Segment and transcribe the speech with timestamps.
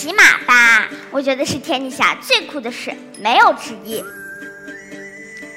[0.00, 4.02] 骑马吧，我觉得是天底下最酷的事，没有之一。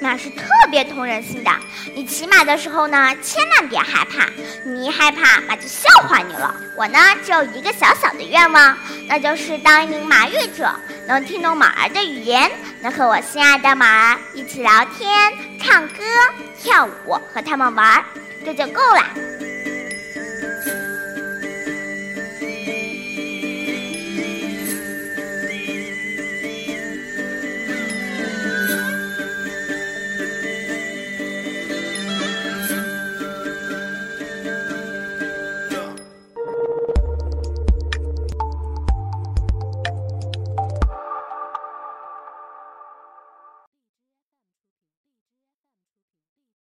[0.02, 1.50] 马是特别通人性的，
[1.94, 4.28] 你骑马的时候呢，千万别害怕，
[4.66, 6.54] 你一害怕，马就笑话你了。
[6.76, 8.76] 我呢，只有一个小小的愿望，
[9.08, 10.70] 那就是当一名马语者，
[11.08, 12.52] 能听懂马儿的语言，
[12.82, 16.04] 能和我心爱的马儿一起聊天、唱歌、
[16.62, 18.04] 跳舞，和他们玩儿，
[18.44, 19.02] 这就够了。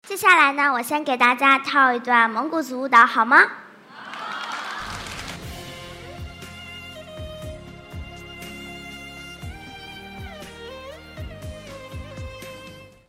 [0.08, 3.44] 接下来呢，我先给大家跳一段蒙古族舞蹈，好吗？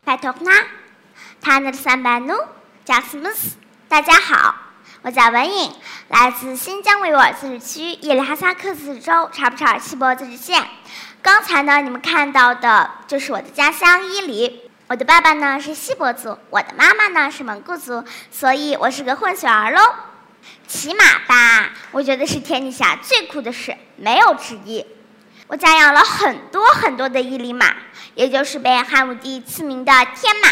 [0.03, 0.51] 拜托纳，
[1.41, 2.35] 他那三百努
[2.85, 4.53] 加斯姆斯，大家好，
[5.01, 5.73] 我叫文颖，
[6.09, 10.63] 来自新疆维吾尔自治区叶里哈萨克自治州察布查尔锡伯自治县。
[11.23, 14.69] 刚才呢，你们看到的就是我的家乡伊犁。
[14.93, 19.81] 我的爸爸呢是锡伯族，我的妈妈呢是蒙古族，所以我是个混血儿喽。
[20.67, 24.85] 骑马吧，我觉得是天底下最酷的事，没有之一。
[25.47, 27.73] 我家养了很多很多的伊犁马，
[28.13, 30.49] 也就是被汉武帝赐名的天马。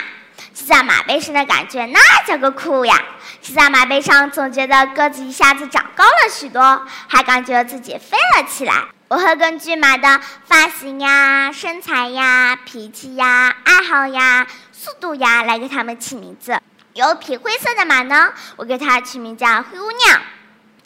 [0.55, 2.99] 骑在马背上的感觉那叫个酷呀！
[3.43, 8.85] 骑在马背上，总觉得个子一下子长高了许多，还感觉自己飞了起来。
[9.11, 16.57] 我会根据马的发型呀、身材呀、脾气呀、爱好呀、速度呀来给它们起名字。
[16.93, 20.21] 有匹灰色的马呢，我给它取名叫灰姑娘，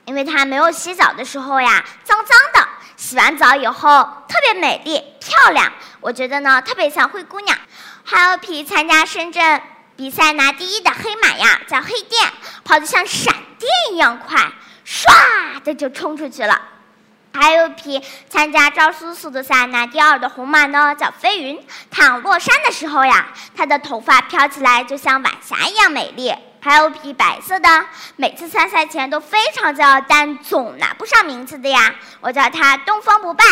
[0.06, 2.67] 因为它没有洗澡的时候呀，脏脏的；
[2.98, 7.55] 洗完澡以后特别美丽漂亮，我觉得呢特别像灰姑娘。
[8.04, 9.61] 还有匹参加深圳
[9.95, 12.33] 比赛拿第一的黑马呀，叫黑电，
[12.64, 14.52] 跑得像闪电一样快，
[14.83, 16.60] 唰的就冲出去了。
[17.36, 21.60] 还有一匹参加招叔速度赛拿第二的红马呢，叫飞云。
[21.92, 26.34] 躺落山的时候呀，它的头发飘起来就像晚霞一样美丽。
[26.62, 27.86] 还有匹白色的，
[28.16, 31.94] 每次参赛前都非常骄傲，但总拿不上名次的呀。
[32.22, 33.44] 我叫它东方不败。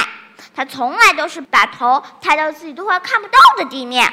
[0.55, 4.11] 它从来都是把头抬到自己都快看不到的地面。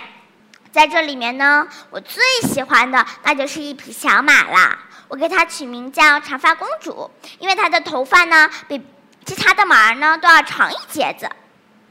[0.73, 4.77] 在这里面呢，我最喜欢的那就是一匹小马了。
[5.07, 7.09] 我给它取名叫长发公主，
[7.39, 8.85] 因为它的头发呢比。
[9.25, 11.31] 其他的马儿呢都要长一截子，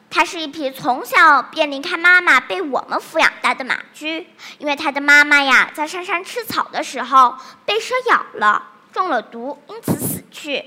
[0.09, 10.65] 它是一匹从小便离开妈妈被我们抚养大的马驹，因为它的妈妈呀在山上吃草的时候被蛇咬了，中了毒，因此死去。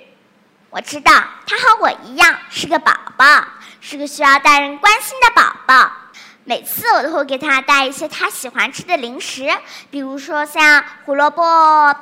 [0.71, 1.13] 我知道
[1.47, 3.45] 它和我一样是个宝宝，
[3.81, 5.93] 是个需要大人关心的宝宝。
[6.45, 9.49] 每次我都会给它带一些它喜欢吃的零食，
[9.91, 11.45] 比如说像胡萝卜、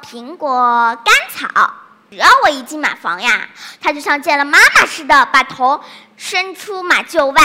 [0.03, 1.75] 苹果、甘草。
[2.10, 3.48] 只要我一进马房呀，
[3.81, 5.81] 它就像见了妈妈似的，把头
[6.16, 7.41] 伸出马厩外，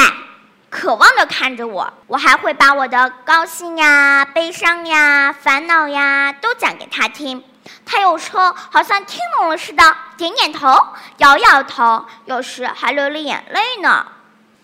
[0.72, 1.94] 渴望地看着我。
[2.08, 7.44] 我还会把我的高兴呀、悲伤呀、烦恼呀都讲给他听，
[7.86, 10.88] 他有时候好像听懂了似的，点点头，
[11.18, 14.08] 摇摇头，有时还流了眼泪呢。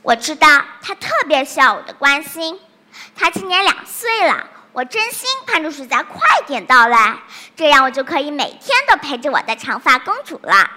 [0.02, 0.48] 我知道
[0.82, 2.60] 他特别需要我的关心，
[3.16, 4.48] 他今年两岁了。
[4.74, 7.18] 我真心盼着暑假快点到来，
[7.58, 10.72] 这样我就可以每天都陪着我的长发公主了。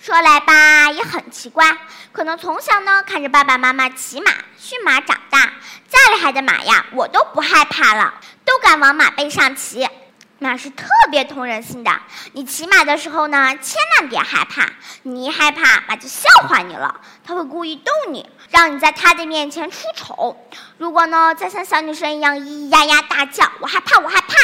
[0.00, 1.78] 说来吧，也很奇怪，
[2.12, 5.52] 可能从小呢看着爸爸妈妈骑马、驯马长大，
[5.88, 8.14] 再厉害的马呀，我都不害怕了，
[8.44, 9.88] 都敢往马背上骑。
[10.38, 11.90] 马是特别通人性的，
[12.32, 14.68] 你骑马的时候呢，千万别害怕，
[15.02, 20.36] 你一害怕，马就笑话你了，他会故意逗你，让你在他的面前出丑。
[20.76, 24.34] 如果呢，再像小女生一样咿咿呀呀大叫，我害怕，我害怕，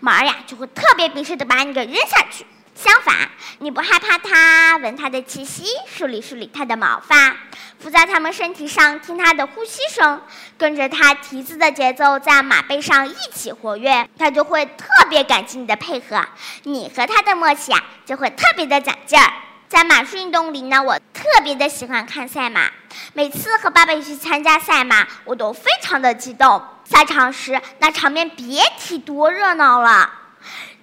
[0.00, 2.44] 马儿呀就会特别鄙视的把你给扔下去。
[2.74, 7.36] 相反，你不害怕它，闻它的气息，梳理梳理它的毛发，
[7.78, 10.22] 伏在它们身体上，听它的呼吸声，
[10.56, 16.24] 跟着它蹄子的节奏，在马背上一起活跃，它就会特别感激你的配合，
[16.62, 19.30] 你和它的默契啊，就会特别的攒劲儿。
[19.68, 22.70] 在马术运动里呢，我特别的喜欢看赛马，
[23.12, 26.62] 每次和爸爸一起参加赛马，我都非常的激动。
[26.84, 30.10] 赛场时，那场面别提多热闹了。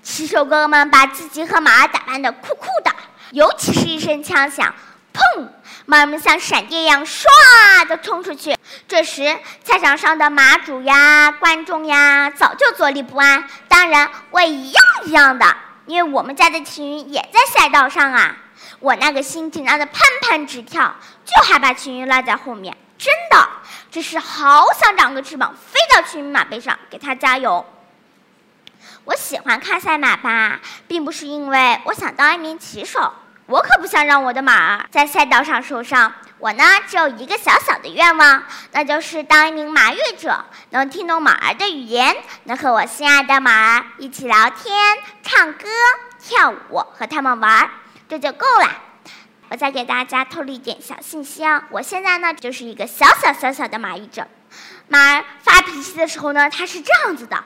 [0.08, 2.90] 骑手哥哥们把自己和马儿打扮的酷酷的，
[3.32, 4.74] 尤其是一声枪响，
[5.14, 5.50] 砰，
[5.86, 7.26] 马儿们像闪电一样唰
[7.88, 8.56] 的冲出去。
[8.88, 13.44] 这时，赛场上的马主呀、观众呀，早就坐立不安。
[13.68, 15.46] 当然，我也一样一样的，
[15.86, 18.38] 因为我们家的体云也在赛道上啊。
[18.80, 20.96] 我那个心紧张的砰砰直跳，
[21.26, 22.76] 就害怕青云落在后面。
[22.98, 23.50] 真的，
[23.92, 27.66] 只是好想长个翅膀，飞到青云马背上给他加油。
[29.08, 33.14] 我喜欢看赛马吧，并不是因为我想当一名骑手，
[33.46, 36.12] 我可不想让我的马儿在赛道上受伤。
[36.40, 38.44] 我呢，只有一个小小的愿望，
[38.74, 44.76] 那就是当一名马语者，能听懂马儿的语言，能和我心爱的马儿一起聊天、
[45.24, 45.70] 唱歌、
[46.22, 47.70] 跳舞，和他们玩儿，
[48.10, 48.70] 这就够了。
[49.48, 54.28] 我再给大家透露一点小信息哦，我现在呢就是一个小小小小的马语者。
[54.90, 57.42] 马儿发脾气的时候呢，它是这样子的，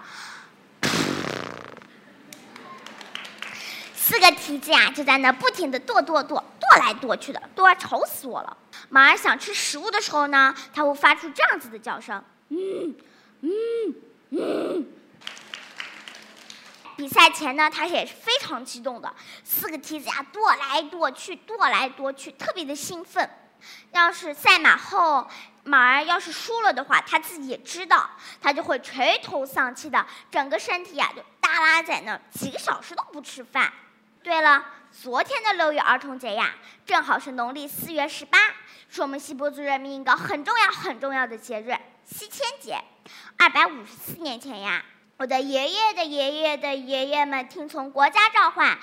[4.11, 8.57] 四个蹄子呀就在那不停的跺跺跺，跺来跺去的，跺愁死我了。
[8.89, 12.93] 马儿想吃食物的时候呢，它会发出这样子的叫声，嗯
[13.39, 13.95] 嗯
[14.31, 14.87] 嗯。
[16.97, 19.15] 比赛前呢，它也是非常激动的，
[19.45, 23.29] 四个蹄子呀跺来跺去，跺来跺去，特别的兴奋。
[23.93, 25.25] 要是赛马后
[25.63, 28.09] 马儿要是输了的话，它自己也知道，
[28.41, 33.71] 它就会垂头丧气的，整个身体呀就耷拉在那，几个小时都不吃饭。
[34.23, 36.53] 对了，昨天的六一儿童节呀，
[36.85, 38.38] 正好是农历四月十八。
[38.88, 41.73] 是我们锡伯族人民一个很重要、很重要的节日——
[42.03, 42.77] 西迁节。
[43.38, 44.83] 二百五十四年前呀，
[45.18, 48.77] 我的爷爷的爷爷的爷爷们听从国家召唤，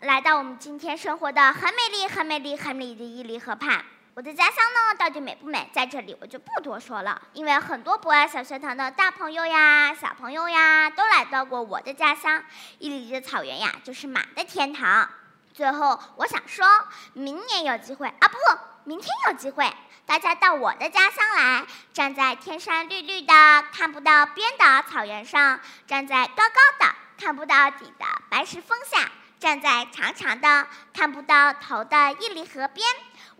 [0.00, 3.84] 来到我们今天生活的很美丽、很美丽、很美丽的伊犁河畔。
[4.12, 5.70] 我的家乡呢，到底美不美？
[5.72, 12.42] 在这里我就不多说了，因为很多博爱小学堂的大朋友呀、小朋友呀，都来到过我的家乡
[12.80, 15.08] 伊犁的草原呀，就是马的天堂。
[15.54, 16.66] 最后，我想说，
[17.12, 18.36] 明年有机会啊，不，
[18.84, 19.72] 明天有机会，
[20.04, 23.32] 大家到我的家乡来，站在天山绿绿的、
[23.72, 32.86] 看不到边的草原上，站在高高的、看不到底的白石峰下，站在长长的、看不到头的伊犁河边，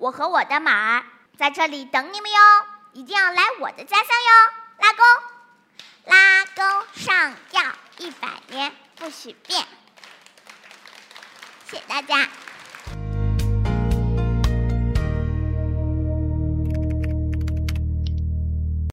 [0.00, 1.04] 我和我的马儿
[1.36, 2.38] 在这里等你们哟，
[2.94, 4.52] 一定要来我的家乡哟！
[4.78, 5.02] 拉钩，
[6.06, 7.62] 拉钩上吊
[7.98, 9.66] 一百年不许变。
[11.70, 12.30] 谢谢大家。